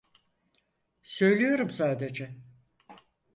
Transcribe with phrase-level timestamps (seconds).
[1.03, 2.35] Söylüyorum sadece.